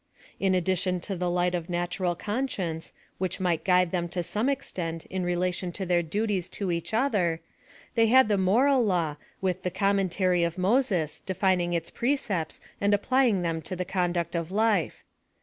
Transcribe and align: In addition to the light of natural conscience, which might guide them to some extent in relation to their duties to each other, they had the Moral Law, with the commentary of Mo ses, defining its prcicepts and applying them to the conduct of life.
In 0.39 0.55
addition 0.55 0.99
to 1.01 1.15
the 1.15 1.29
light 1.29 1.53
of 1.53 1.69
natural 1.69 2.15
conscience, 2.15 2.91
which 3.19 3.39
might 3.39 3.63
guide 3.63 3.91
them 3.91 4.09
to 4.09 4.23
some 4.23 4.49
extent 4.49 5.05
in 5.11 5.21
relation 5.23 5.71
to 5.73 5.85
their 5.85 6.01
duties 6.01 6.49
to 6.57 6.71
each 6.71 6.91
other, 6.91 7.39
they 7.93 8.07
had 8.07 8.27
the 8.27 8.35
Moral 8.35 8.83
Law, 8.83 9.17
with 9.41 9.61
the 9.61 9.69
commentary 9.69 10.43
of 10.43 10.57
Mo 10.57 10.81
ses, 10.81 11.19
defining 11.19 11.73
its 11.73 11.91
prcicepts 11.91 12.59
and 12.81 12.95
applying 12.95 13.43
them 13.43 13.61
to 13.61 13.75
the 13.75 13.85
conduct 13.85 14.33
of 14.35 14.49
life. 14.51 15.03